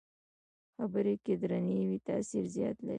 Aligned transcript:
خبرې 0.75 1.15
که 1.23 1.33
درنې 1.41 1.79
وي، 1.89 1.99
تاثیر 2.07 2.45
زیات 2.55 2.77
لري 2.81 2.89